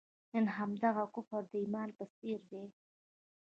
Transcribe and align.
نن 0.33 0.45
همدغه 0.57 1.03
کفر 1.15 1.41
د 1.47 1.53
ایمان 1.63 1.89
په 1.97 2.05
څېر 2.15 2.39
دی. 2.51 2.63